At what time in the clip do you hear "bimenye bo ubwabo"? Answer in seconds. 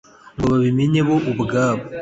0.63-1.83